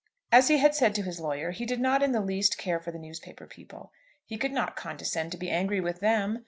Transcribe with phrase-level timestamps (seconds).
[0.31, 2.89] As he had said to his lawyer, he did not in the least care for
[2.89, 3.91] the newspaper people.
[4.25, 6.39] He could not condescend to be angry with them.